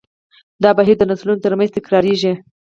[0.63, 2.33] دا بهیر د نسلونو تر منځ تکراریږي.